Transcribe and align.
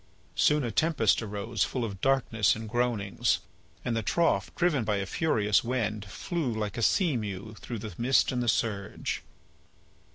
Soon 0.33 0.63
a 0.63 0.71
tempest 0.71 1.21
arose 1.21 1.63
full 1.63 1.85
of 1.85 2.01
darkness 2.01 2.55
and 2.55 2.67
groanings, 2.67 3.37
and 3.85 3.95
the 3.95 4.01
trough, 4.01 4.49
driven 4.55 4.83
by 4.83 4.95
a 4.95 5.05
furious 5.05 5.63
wind, 5.63 6.05
flew 6.05 6.51
like 6.51 6.75
a 6.75 6.81
sea 6.81 7.15
mew 7.15 7.53
through 7.59 7.77
the 7.77 7.93
mist 7.99 8.31
and 8.31 8.41
the 8.41 8.47
surge. 8.49 9.21